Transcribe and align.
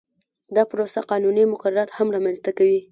دا 0.55 0.63
پروسه 0.71 0.99
قانوني 1.11 1.43
مقررات 1.53 1.89
هم 1.97 2.07
رامنځته 2.15 2.51
کوي 2.57 2.79